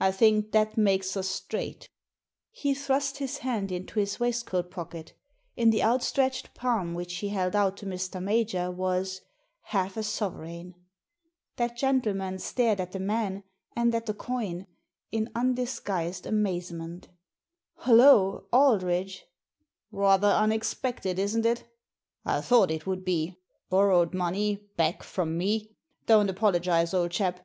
[0.00, 3.38] I think that makes us straight" Digitized by VjOOQIC THE TIPSTER 121 He thrust his
[3.38, 5.12] hand into his waistcoat pocket
[5.58, 8.22] In the outstretched palm which he held out to Mr.
[8.22, 9.20] Major was—
[9.72, 10.74] ^half a sovereign!
[11.56, 13.42] That gentleman stared at the man,
[13.76, 14.66] and at the coin,
[15.12, 17.08] in undisguised amazement
[17.42, 19.26] *' Hollo, Aldridge!"
[19.92, 21.64] "Rather imexpected, isn't it?
[22.24, 23.36] I thought it would be—
[23.70, 25.76] ^borrowed money back from me!
[26.06, 27.44] Don't apologise, old chap